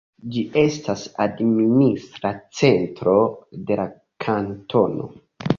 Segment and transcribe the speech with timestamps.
[0.35, 3.15] Ĝi estas administra centro
[3.71, 3.89] de la
[4.27, 5.09] kantono.